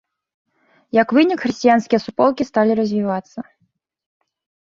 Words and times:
Як 1.01 1.07
вынік, 1.17 1.39
хрысціянскія 1.43 1.99
суполкі 2.05 2.47
сталі 2.51 2.71
развівацца. 2.81 3.39